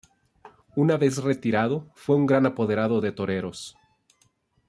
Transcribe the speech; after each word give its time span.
Una 0.75 0.97
vez 0.97 1.23
retirado 1.23 1.91
fue 1.93 2.15
un 2.15 2.25
gran 2.25 2.47
apoderado 2.47 3.01
de 3.01 3.11
toreros. 3.11 3.77